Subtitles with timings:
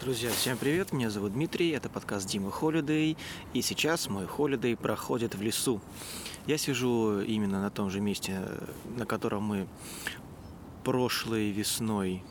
[0.00, 3.18] Друзья, всем привет, меня зовут Дмитрий, это подкаст Дима Холидей,
[3.52, 5.78] и сейчас мой холидей проходит в лесу.
[6.46, 8.40] Я сижу именно на том же месте,
[8.96, 9.68] на котором мы
[10.84, 12.22] прошлой весной,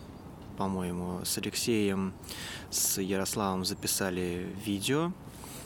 [0.58, 2.12] по-моему, с Алексеем,
[2.72, 5.14] с Ярославом записали видео,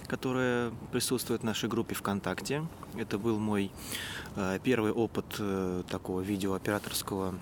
[0.08, 2.68] которое присутствует в нашей группе ВКонтакте.
[2.98, 3.72] Это был мой
[4.36, 7.36] э, первый опыт э, такого видеооператорского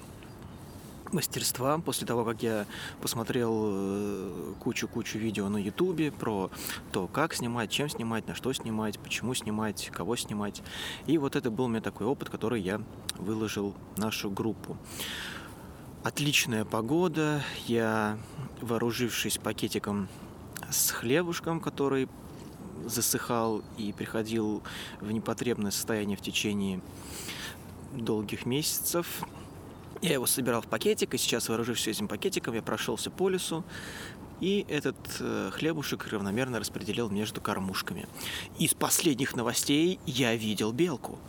[1.13, 2.65] мастерства после того, как я
[3.01, 6.49] посмотрел э, кучу-кучу видео на ютубе про
[6.91, 10.61] то, как снимать, чем снимать, на что снимать, почему снимать, кого снимать.
[11.07, 12.81] И вот это был у меня такой опыт, который я
[13.17, 14.77] выложил в нашу группу.
[16.03, 17.43] Отличная погода.
[17.67, 18.17] Я,
[18.61, 20.09] вооружившись пакетиком
[20.69, 22.09] с хлебушком, который
[22.85, 24.63] засыхал и приходил
[24.99, 26.81] в непотребное состояние в течение
[27.93, 29.23] долгих месяцев,
[30.01, 33.63] я его собирал в пакетик, и сейчас, вооружившись этим пакетиком, я прошелся по лесу,
[34.39, 38.07] и этот э, хлебушек равномерно распределил между кормушками.
[38.57, 41.19] Из последних новостей я видел белку.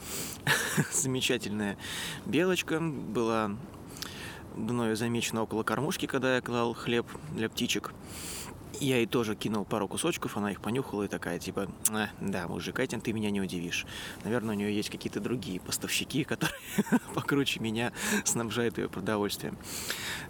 [0.93, 1.77] Замечательная
[2.25, 3.55] белочка была
[4.57, 7.93] мною замечена около кормушки, когда я клал хлеб для птичек.
[8.83, 12.81] Я ей тоже кинул пару кусочков, она их понюхала и такая, типа, а, да, мужик,
[12.81, 13.87] этим ты меня не удивишь.
[14.25, 16.53] Наверное, у нее есть какие-то другие поставщики, которые
[17.15, 17.93] покруче меня
[18.25, 19.57] снабжают ее продовольствием.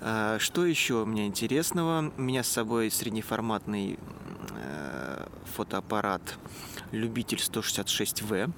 [0.02, 2.12] А, что еще у меня интересного?
[2.14, 3.98] У меня с собой среднеформатный
[4.50, 6.20] э, фотоаппарат
[6.90, 8.52] любитель 166В,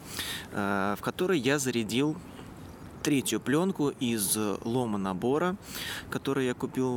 [0.50, 2.17] э, в который я зарядил
[3.05, 5.56] третью пленку из лома набора,
[6.10, 6.91] который я купил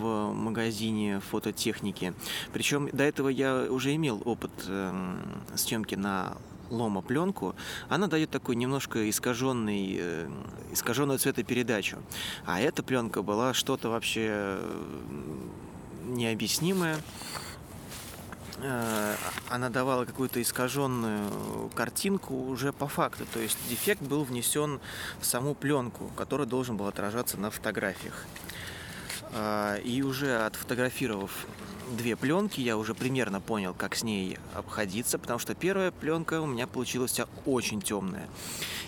[0.00, 2.12] в магазине фототехники.
[2.52, 5.16] Причем до этого я уже имел опыт э,
[5.54, 6.36] съемки на
[6.68, 7.54] лома пленку,
[7.88, 10.28] она дает такой немножко искаженный, э,
[10.72, 11.98] искаженную цветопередачу.
[12.44, 14.80] А эта пленка была что-то вообще э,
[16.06, 16.96] необъяснимое.
[18.62, 19.16] Э,
[19.48, 23.24] она давала какую-то искаженную картинку уже по факту.
[23.32, 24.80] То есть дефект был внесен
[25.20, 28.24] в саму пленку, который должен был отражаться на фотографиях.
[29.32, 31.46] А, и уже отфотографировав
[31.96, 36.46] две пленки, я уже примерно понял, как с ней обходиться, потому что первая пленка у
[36.46, 38.28] меня получилась очень темная.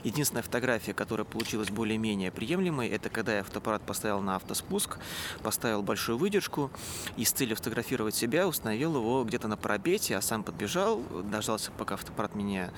[0.05, 4.99] Единственная фотография, которая получилась более-менее приемлемой, это когда я фотоаппарат поставил на автоспуск,
[5.43, 6.71] поставил большую выдержку
[7.17, 11.97] и с целью фотографировать себя установил его где-то на парапете, а сам подбежал, дождался, пока
[11.97, 12.71] фотоаппарат меня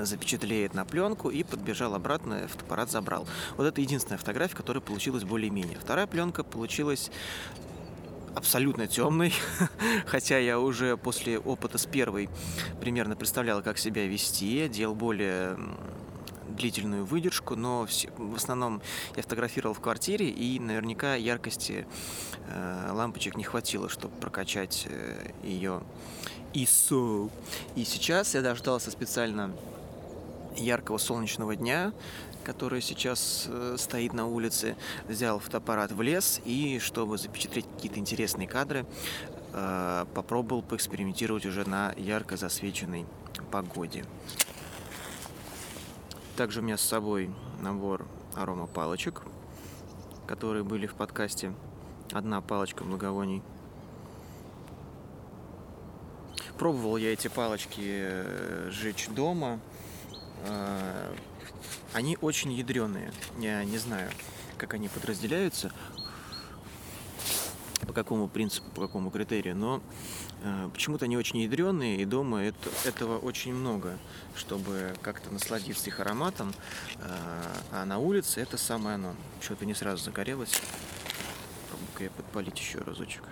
[0.00, 3.26] запечатлеет на пленку и подбежал обратно, фотоаппарат забрал.
[3.56, 5.78] Вот это единственная фотография, которая получилась более-менее.
[5.78, 7.10] Вторая пленка получилась
[8.34, 9.32] абсолютно темный,
[10.06, 12.28] хотя я уже после опыта с первой
[12.80, 15.56] примерно представлял, как себя вести, делал более
[16.48, 18.82] длительную выдержку, но в основном
[19.16, 21.86] я фотографировал в квартире, и наверняка яркости
[22.48, 25.82] э, лампочек не хватило, чтобы прокачать э, ее
[26.52, 27.30] ISO.
[27.74, 29.52] И сейчас я дождался специально
[30.56, 31.92] яркого солнечного дня,
[32.42, 34.76] который сейчас э, стоит на улице,
[35.08, 38.84] взял фотоаппарат в лес и, чтобы запечатлеть какие-то интересные кадры,
[39.52, 43.06] э, попробовал поэкспериментировать уже на ярко засвеченной
[43.50, 44.04] погоде.
[46.36, 49.22] Также у меня с собой набор арома палочек,
[50.26, 51.52] которые были в подкасте.
[52.12, 53.42] Одна палочка благовоний.
[56.58, 59.58] Пробовал я эти палочки э, сжечь дома.
[61.92, 63.12] Они очень ядреные.
[63.38, 64.10] Я не знаю,
[64.58, 65.72] как они подразделяются,
[67.86, 69.82] по какому принципу, по какому критерию, но
[70.42, 73.98] э, почему-то они очень ядреные, и дома это, этого очень много,
[74.36, 76.54] чтобы как-то насладиться их ароматом,
[76.98, 77.42] э,
[77.72, 79.14] а на улице это самое оно.
[79.40, 80.60] Что-то не сразу загорелось.
[81.70, 83.24] Попробую-ка я подпалить еще разочек.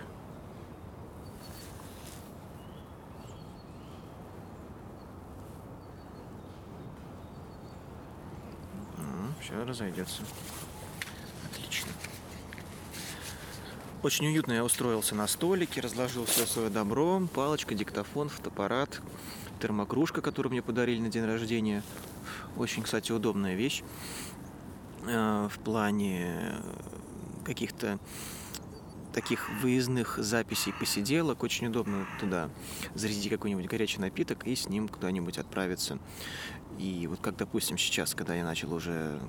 [9.41, 10.23] Все разойдется.
[11.51, 11.91] Отлично.
[14.03, 17.23] Очень уютно я устроился на столике, разложил все свое добро.
[17.35, 19.00] Палочка, диктофон, фотоаппарат,
[19.61, 21.82] термокружка, которую мне подарили на день рождения.
[22.56, 23.82] Очень, кстати, удобная вещь
[25.06, 26.56] э, в плане
[27.44, 27.99] каких-то
[29.12, 31.43] таких выездных записей посиделок.
[31.43, 32.51] Очень удобно туда
[32.95, 35.99] зарядить какой-нибудь горячий напиток и с ним куда-нибудь отправиться.
[36.79, 39.21] И вот как, допустим, сейчас, когда я начал уже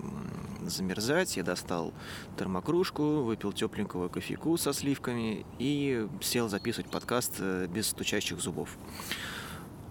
[0.62, 1.94] замерзать, я достал
[2.38, 8.78] термокружку, выпил тепленького кофейку со сливками и сел записывать подкаст э, без стучащих зубов.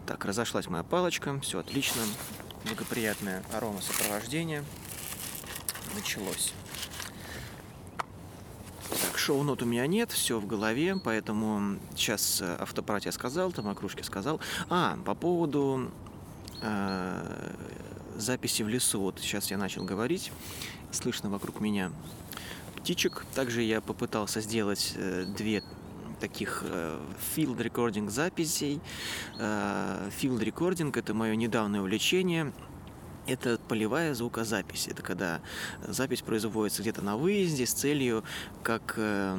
[0.06, 2.00] Так, разошлась моя палочка, все отлично,
[2.64, 4.64] благоприятное арома сопровождения.
[5.94, 6.54] Началось.
[9.20, 14.40] Шоу-нот у меня нет, все в голове, поэтому сейчас автопарат я сказал, там окружки сказал.
[14.68, 15.90] А, по поводу
[16.62, 17.52] э,
[18.16, 19.00] записи в лесу.
[19.00, 20.32] Вот сейчас я начал говорить,
[20.90, 21.92] слышно вокруг меня
[22.76, 23.24] птичек.
[23.34, 25.62] Также я попытался сделать э, две
[26.20, 26.98] таких э,
[27.36, 28.80] field recording записей.
[29.38, 32.52] Э, field recording это мое недавнее увлечение
[33.26, 34.88] это полевая звукозапись.
[34.88, 35.40] Это когда
[35.86, 38.24] запись производится где-то на выезде с целью,
[38.62, 39.38] как э,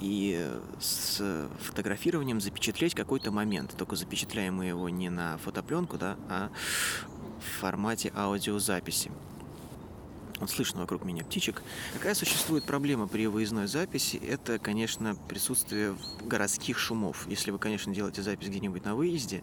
[0.00, 0.50] и
[0.80, 3.74] с фотографированием запечатлеть какой-то момент.
[3.76, 6.50] Только запечатляем мы его не на фотопленку, да, а
[7.40, 9.10] в формате аудиозаписи.
[10.40, 11.62] Вот слышно вокруг меня птичек.
[11.94, 14.16] Какая существует проблема при выездной записи?
[14.16, 17.26] Это, конечно, присутствие городских шумов.
[17.28, 19.42] Если вы, конечно, делаете запись где-нибудь на выезде,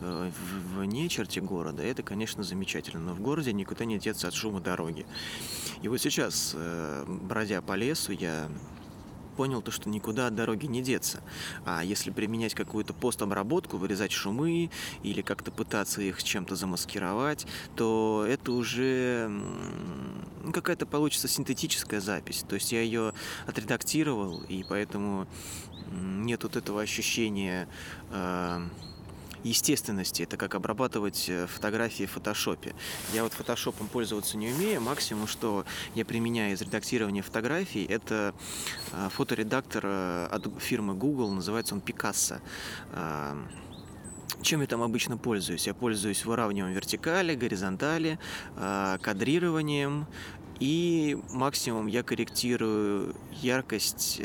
[0.00, 0.30] э,
[0.74, 3.00] вне черте города, это, конечно, замечательно.
[3.00, 5.06] Но в городе никуда не деться от шума дороги.
[5.82, 8.48] И вот сейчас, э, бродя по лесу, я
[9.36, 11.22] понял то, что никуда от дороги не деться.
[11.64, 14.70] А если применять какую-то постобработку, вырезать шумы
[15.02, 17.46] или как-то пытаться их чем-то замаскировать,
[17.76, 19.30] то это уже
[20.52, 22.44] какая-то получится синтетическая запись.
[22.48, 23.12] То есть я ее
[23.46, 25.26] отредактировал, и поэтому
[25.90, 27.68] нет вот этого ощущения
[28.10, 28.66] э,
[29.44, 30.22] естественности.
[30.22, 32.74] Это как обрабатывать э, фотографии в фотошопе.
[33.12, 34.80] Я вот фотошопом пользоваться не умею.
[34.80, 38.34] Максимум, что я применяю из редактирования фотографий, это
[38.92, 42.40] э, фоторедактор э, от фирмы Google, называется он Picasso.
[44.42, 45.66] Чем я там обычно пользуюсь?
[45.66, 48.18] Я пользуюсь выравниванием вертикали, горизонтали,
[49.00, 50.06] кадрированием
[50.58, 54.20] и максимум я корректирую яркость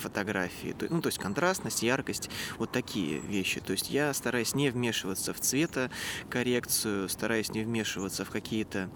[0.00, 0.74] фотографии.
[0.88, 3.60] Ну, то есть контрастность, яркость, вот такие вещи.
[3.60, 8.90] То есть я стараюсь не вмешиваться в цветокоррекцию, стараюсь не вмешиваться в какие-то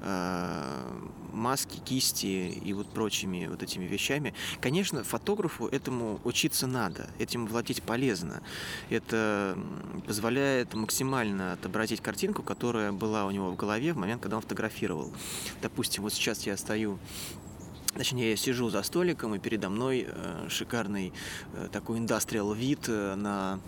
[0.00, 1.00] э,
[1.32, 4.34] маски, кисти и вот прочими вот этими вещами.
[4.60, 8.42] Конечно, фотографу этому учиться надо, этим владеть полезно.
[8.90, 9.58] Это
[10.06, 15.12] позволяет максимально отобразить картинку, которая была у него в голове в момент, когда он фотографировал.
[15.62, 16.98] Допустим, вот сейчас я стою
[17.96, 21.12] Точнее, я сижу за столиком, и передо мной э, шикарный
[21.54, 23.60] э, такой индастриал вид э, на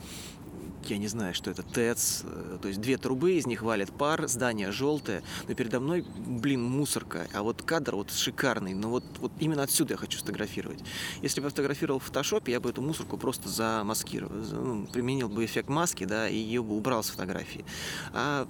[0.89, 2.23] я не знаю, что это, ТЭЦ,
[2.63, 7.27] то есть две трубы, из них валит пар, здание желтое, но передо мной, блин, мусорка,
[7.33, 10.79] а вот кадр вот шикарный, но вот, вот именно отсюда я хочу сфотографировать.
[11.23, 15.45] Если бы я фотографировал в фотошопе, я бы эту мусорку просто замаскировал, ну, применил бы
[15.45, 17.65] эффект маски, да, и ее бы убрал с фотографии.
[18.13, 18.47] А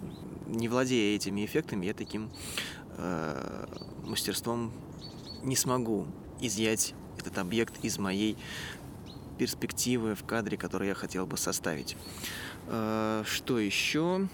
[0.47, 2.31] не владея этими эффектами, я таким
[2.99, 3.67] э,
[4.05, 4.73] мастерством
[5.47, 6.07] не смогу
[6.41, 8.37] изъять этот объект из моей
[9.39, 11.97] перспективы в кадре, который я хотел бы составить.
[12.69, 14.29] Э, что еще?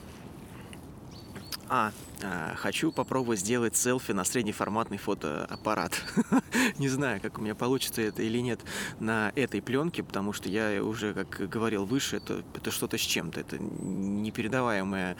[1.74, 1.90] А,
[2.22, 6.02] а, хочу попробовать сделать селфи на среднеформатный фотоаппарат.
[6.78, 8.60] Не знаю, как у меня получится это или нет
[9.00, 13.40] на этой пленке, потому что я уже, как говорил выше, это, это что-то с чем-то.
[13.40, 15.16] Это непередаваемая,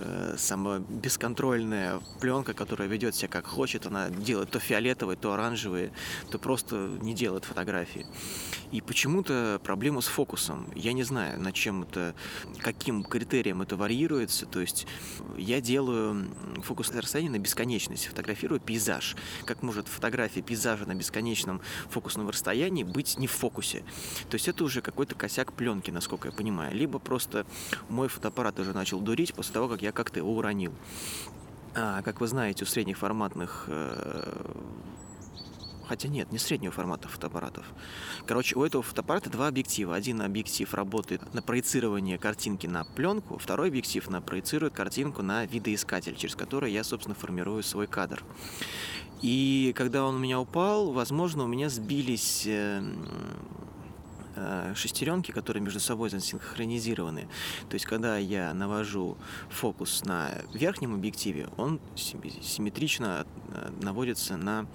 [0.00, 3.86] э, самая бесконтрольная пленка, которая ведет себя как хочет.
[3.86, 5.92] Она делает то фиолетовые, то оранжевые,
[6.32, 8.06] то просто не делает фотографии.
[8.72, 10.66] И почему-то проблема с фокусом.
[10.74, 12.14] Я не знаю, над чем это,
[12.58, 14.46] каким критерием это варьируется.
[14.46, 14.86] То есть
[15.36, 15.91] я делаю
[16.62, 19.16] фокусное расстояние на бесконечность, фотографирую пейзаж.
[19.44, 21.60] Как может фотография пейзажа на бесконечном
[21.90, 23.84] фокусном расстоянии быть не в фокусе?
[24.28, 26.74] То есть это уже какой-то косяк пленки, насколько я понимаю.
[26.74, 27.46] Либо просто
[27.88, 30.72] мой фотоаппарат уже начал дурить после того, как я как-то его уронил.
[31.74, 34.54] А, как вы знаете, у средних форматных э,
[35.88, 37.66] Хотя нет, не среднего формата фотоаппаратов.
[38.26, 39.94] Короче, у этого фотоаппарата два объектива.
[39.94, 46.16] Один объектив работает на проецирование картинки на пленку, второй объектив на проецирует картинку на видоискатель,
[46.16, 48.22] через который я, собственно, формирую свой кадр.
[49.22, 52.82] И когда он у меня упал, возможно, у меня сбились э,
[54.34, 57.28] э, шестеренки, которые между собой синхронизированы.
[57.68, 59.16] То есть, когда я навожу
[59.48, 64.66] фокус на верхнем объективе, он симметрично э, наводится на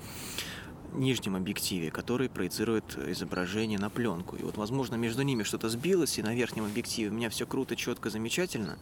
[0.93, 4.35] нижнем объективе, который проецирует изображение на пленку.
[4.35, 7.75] И вот, возможно, между ними что-то сбилось, и на верхнем объективе у меня все круто,
[7.75, 8.77] четко, замечательно,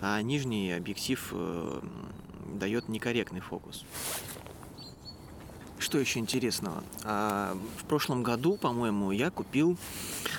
[0.00, 1.80] а нижний объектив э,
[2.54, 3.84] дает некорректный фокус.
[5.80, 6.84] Что еще интересного?
[7.04, 9.78] А, в прошлом году, по-моему, я купил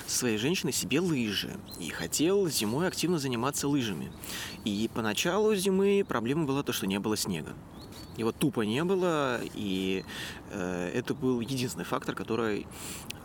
[0.06, 1.50] своей женщиной себе лыжи
[1.80, 4.12] и хотел зимой активно заниматься лыжами.
[4.64, 7.54] И поначалу зимы проблема была то, что не было снега.
[8.16, 10.04] Его тупо не было, и
[10.50, 12.66] э, это был единственный фактор, который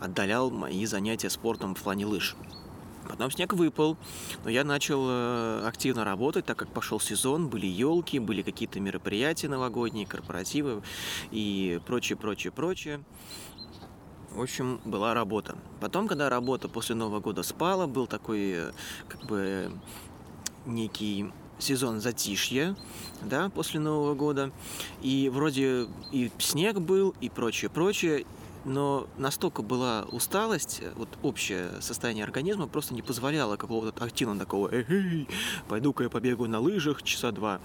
[0.00, 2.36] отдалял мои занятия спортом в плане лыж.
[3.08, 3.96] Потом снег выпал,
[4.44, 9.48] но я начал э, активно работать, так как пошел сезон, были елки, были какие-то мероприятия
[9.48, 10.82] новогодние, корпоративы
[11.30, 13.00] и прочее, прочее, прочее.
[14.30, 15.56] В общем, была работа.
[15.80, 18.72] Потом, когда работа после Нового года спала, был такой, э,
[19.08, 19.72] как бы,
[20.66, 22.76] некий сезон затишья,
[23.22, 24.50] да, после Нового года.
[25.02, 28.24] И вроде и снег был, и прочее, прочее.
[28.64, 35.28] Но настолько была усталость, вот общее состояние организма просто не позволяло какого-то активного такого «Эй,
[35.68, 37.60] пойду-ка я побегаю на лыжах часа два».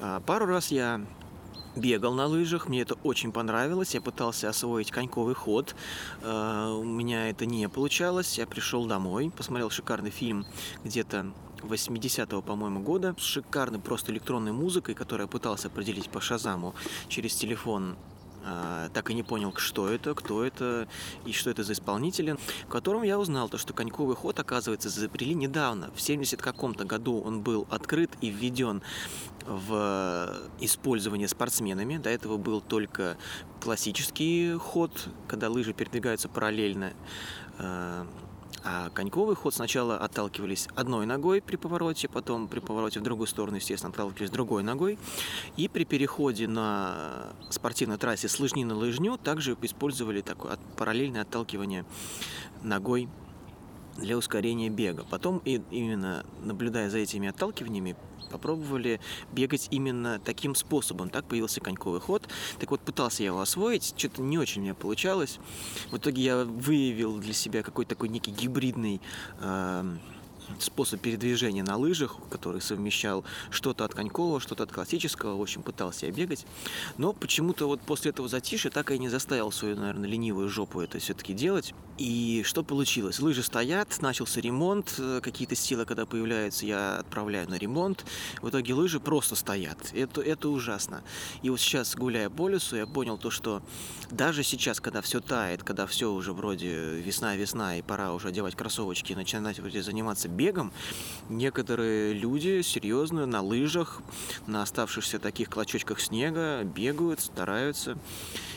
[0.00, 1.04] А, пару раз я
[1.76, 5.74] бегал на лыжах, мне это очень понравилось, я пытался освоить коньковый ход,
[6.22, 10.46] а, у меня это не получалось, я пришел домой, посмотрел шикарный фильм
[10.84, 16.74] где-то 80-го, по-моему, года с шикарной просто электронной музыкой, которую я пытался определить по Шазаму
[17.08, 17.96] через телефон
[18.44, 20.88] а, так и не понял, что это, кто это
[21.26, 22.36] и что это за исполнители,
[22.66, 25.90] в котором я узнал то, что коньковый ход, оказывается, изобрели недавно.
[25.94, 28.82] В 70 каком-то году он был открыт и введен
[29.46, 31.98] в использование спортсменами.
[31.98, 33.18] До этого был только
[33.60, 36.92] классический ход, когда лыжи передвигаются параллельно
[38.62, 43.56] а, коньковый ход сначала отталкивались одной ногой при повороте, потом при повороте в другую сторону,
[43.56, 44.98] естественно, отталкивались другой ногой.
[45.56, 51.84] И при переходе на спортивной трассе с лыжни на лыжню также использовали такое параллельное отталкивание
[52.62, 53.08] ногой
[53.96, 55.04] для ускорения бега.
[55.08, 57.96] Потом именно наблюдая за этими отталкиваниями,
[58.30, 59.00] попробовали
[59.32, 61.10] бегать именно таким способом.
[61.10, 62.28] Так появился коньковый ход.
[62.58, 65.38] Так вот, пытался я его освоить, что-то не очень у меня получалось.
[65.90, 69.00] В итоге я выявил для себя какой-то такой некий гибридный
[69.40, 69.84] э,
[70.58, 75.36] способ передвижения на лыжах, который совмещал что-то от конькового, что-то от классического.
[75.36, 76.46] В общем, пытался я бегать.
[76.98, 80.98] Но почему-то вот после этого затишья так и не заставил свою, наверное, ленивую жопу это
[80.98, 81.74] все-таки делать.
[81.98, 83.20] И что получилось?
[83.20, 88.04] Лыжи стоят, начался ремонт, э, какие-то силы, когда появляются, я отправляю на ремонт.
[88.40, 89.78] В итоге лыжи просто стоят.
[89.92, 91.02] Это, это ужасно.
[91.42, 93.62] И вот сейчас, гуляя по лесу, я понял то, что
[94.10, 99.12] даже сейчас, когда все тает, когда все уже вроде весна-весна, и пора уже одевать кроссовочки
[99.12, 100.72] и начинать вроде заниматься бегом,
[101.28, 104.00] некоторые люди серьезно на лыжах,
[104.46, 107.98] на оставшихся таких клочочках снега бегают, стараются.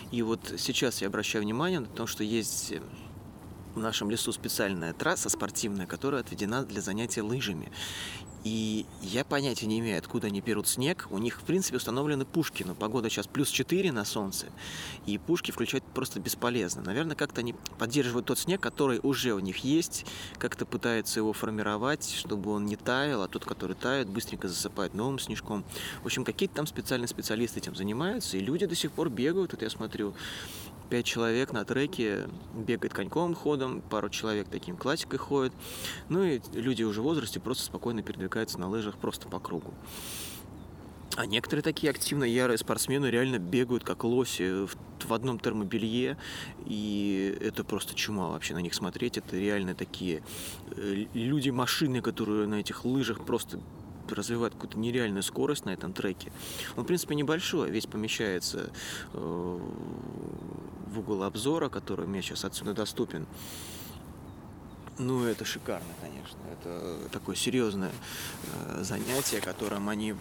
[0.09, 2.73] И вот сейчас я обращаю внимание на то, что есть
[3.75, 7.69] в нашем лесу специальная трасса спортивная, которая отведена для занятия лыжами.
[8.43, 11.07] И я понятия не имею, откуда они берут снег.
[11.11, 14.47] У них, в принципе, установлены пушки, но погода сейчас плюс 4 на солнце,
[15.05, 16.81] и пушки включать просто бесполезно.
[16.81, 20.05] Наверное, как-то они поддерживают тот снег, который уже у них есть,
[20.37, 25.19] как-то пытаются его формировать, чтобы он не таял, а тот, который тает, быстренько засыпает новым
[25.19, 25.63] снежком.
[26.01, 29.61] В общем, какие-то там специальные специалисты этим занимаются, и люди до сих пор бегают, вот
[29.61, 30.13] я смотрю,
[30.89, 35.53] пять человек на треке бегает коньковым ходом, пару человек таким классикой ходят.
[36.09, 39.73] Ну и люди уже в возрасте просто спокойно передвигаются на лыжах просто по кругу.
[41.15, 44.75] А некоторые такие активно ярые спортсмены реально бегают как лоси в,
[45.05, 46.17] в одном термобелье,
[46.65, 49.17] и это просто чума вообще на них смотреть.
[49.17, 50.23] Это реально такие
[50.75, 53.59] э, люди-машины, которые на этих лыжах просто
[54.09, 56.31] развивает какую-то нереальную скорость на этом треке.
[56.75, 58.71] Он, в принципе, небольшой, весь помещается
[59.13, 59.59] э,
[60.87, 63.27] в угол обзора, который мне сейчас отсюда доступен.
[64.97, 66.37] Ну, это шикарно, конечно.
[66.51, 67.91] Это такое серьезное
[68.53, 70.15] э, занятие, которым они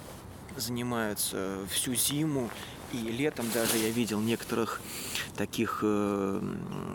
[0.56, 2.50] занимаются всю зиму.
[2.92, 4.80] И летом даже я видел некоторых
[5.36, 6.42] таких э,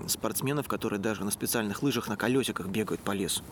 [0.07, 3.43] спортсменов, которые даже на специальных лыжах на колесиках бегают по лесу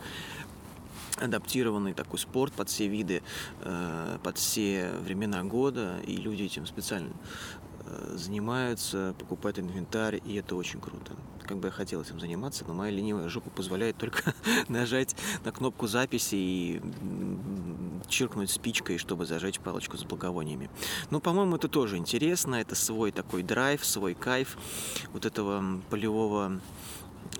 [1.17, 3.23] адаптированный такой спорт под все виды,
[3.61, 7.11] э, под все времена года, и люди этим специально
[7.85, 11.13] э, занимаются, покупают инвентарь, и это очень круто.
[11.45, 14.33] Как бы я хотел этим заниматься, но моя ленивая жопа позволяет только
[14.67, 16.81] нажать на кнопку записи и
[18.07, 20.69] чиркнуть спичкой, чтобы зажечь палочку с благовониями.
[21.11, 24.57] Ну, по-моему, это тоже интересно, это свой такой драйв, свой кайф
[25.13, 26.59] вот этого полевого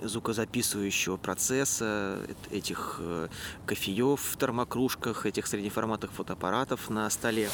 [0.04, 2.20] звукозаписывающего процесса,
[2.52, 3.28] этих э,
[3.66, 7.50] кофеев в термокружках, этих среднеформатных фотоаппаратов на столе.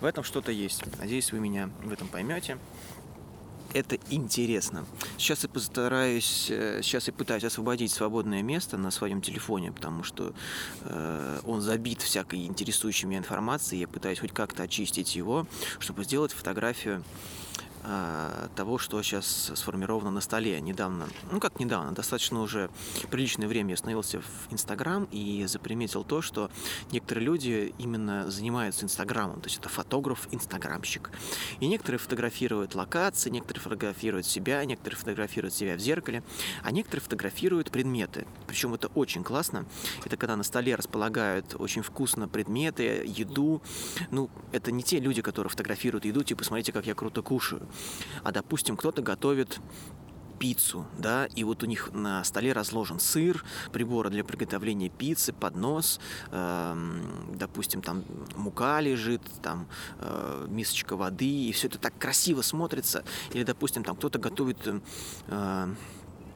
[0.00, 0.82] В этом что-то есть.
[0.98, 2.58] Надеюсь, вы меня в этом поймете.
[3.74, 4.84] Это интересно.
[5.16, 10.34] Сейчас я постараюсь, э, сейчас я пытаюсь освободить свободное место на своем телефоне, потому что
[10.82, 13.80] э, он забит всякой интересующей меня информацией.
[13.80, 15.46] Я пытаюсь хоть как-то очистить его,
[15.78, 17.02] чтобы сделать фотографию
[18.54, 20.60] того, что сейчас сформировано на столе.
[20.60, 22.70] Недавно, ну как недавно, достаточно уже
[23.10, 26.50] приличное время я остановился в Инстаграм и заприметил то, что
[26.92, 31.10] некоторые люди именно занимаются Инстаграмом, то есть это фотограф-инстаграмщик.
[31.60, 36.22] И некоторые фотографируют локации, некоторые фотографируют себя, некоторые фотографируют себя в зеркале,
[36.62, 38.26] а некоторые фотографируют предметы.
[38.46, 39.66] Причем это очень классно.
[40.04, 43.62] Это когда на столе располагают очень вкусно предметы, еду.
[44.10, 47.66] Ну, это не те люди, которые фотографируют еду, типа, смотрите, как я круто кушаю.
[48.22, 49.60] А, допустим, кто-то готовит
[50.42, 56.00] пиццу, да, и вот у них на столе разложен сыр, приборы для приготовления пиццы, поднос,
[56.32, 57.00] э,
[57.34, 58.02] допустим, там
[58.34, 59.68] мука лежит, там
[60.00, 63.04] э, мисочка воды, и все это так красиво смотрится.
[63.32, 64.58] Или, допустим, там кто-то готовит
[65.28, 65.74] э,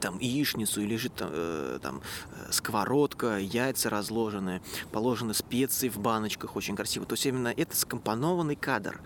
[0.00, 2.00] там яичницу и лежит э, там
[2.32, 4.62] э, сковородка, яйца разложены,
[4.92, 7.06] положены специи в баночках, очень красиво.
[7.06, 9.00] То есть именно это скомпонованный кадр.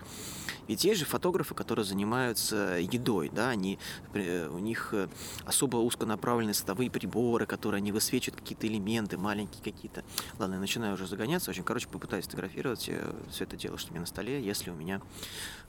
[0.67, 3.79] Ведь есть же фотографы, которые занимаются едой, да, они,
[4.13, 5.07] э, у них э,
[5.45, 10.03] особо узконаправленные световые приборы, которые они высвечивают какие-то элементы, маленькие какие-то.
[10.39, 12.89] Ладно, я начинаю уже загоняться, очень, короче, попытаюсь фотографировать
[13.29, 15.01] все это дело, что у меня на столе, если у меня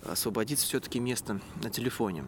[0.04, 2.24] освободится все-таки место на телефоне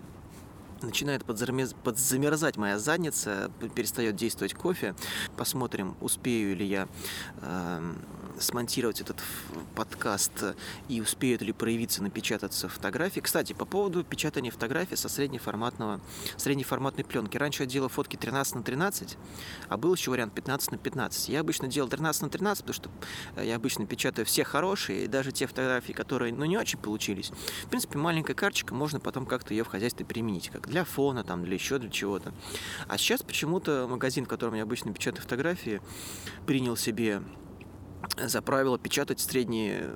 [0.82, 4.94] начинает подзамерзать моя задница, перестает действовать кофе.
[5.36, 6.88] Посмотрим, успею ли я
[7.42, 7.94] э,
[8.38, 9.22] смонтировать этот
[9.74, 10.54] подкаст
[10.88, 13.20] и успеют ли проявиться, напечататься фотографии.
[13.20, 16.00] Кстати, по поводу печатания фотографий со среднеформатного,
[16.36, 17.36] среднеформатной пленки.
[17.36, 19.16] Раньше я делал фотки 13 на 13,
[19.68, 21.28] а был еще вариант 15 на 15.
[21.28, 22.90] Я обычно делал 13 на 13, потому что
[23.36, 27.30] э, я обычно печатаю все хорошие, и даже те фотографии, которые ну, не очень получились.
[27.64, 31.44] В принципе, маленькая карточка, можно потом как-то ее в хозяйстве применить, как для фона, там,
[31.44, 32.32] для еще для чего-то.
[32.88, 35.80] А сейчас почему-то магазин, в котором я обычно печатаю фотографии,
[36.46, 37.22] принял себе
[38.16, 39.90] за правило печатать средние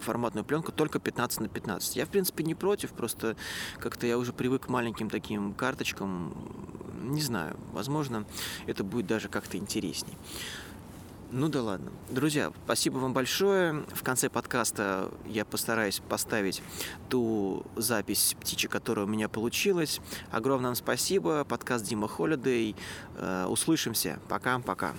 [0.00, 1.96] форматную пленку только 15 на 15.
[1.96, 3.36] Я, в принципе, не против, просто
[3.78, 6.34] как-то я уже привык к маленьким таким карточкам.
[7.02, 8.24] Не знаю, возможно,
[8.66, 10.16] это будет даже как-то интересней.
[11.36, 11.90] Ну да ладно.
[12.10, 13.84] Друзья, спасибо вам большое.
[13.92, 16.62] В конце подкаста я постараюсь поставить
[17.08, 20.00] ту запись птичья, которая у меня получилась.
[20.30, 21.44] Огромное вам спасибо.
[21.44, 22.76] Подкаст Дима Холидей.
[23.16, 24.20] Э, услышимся.
[24.28, 24.94] Пока-пока.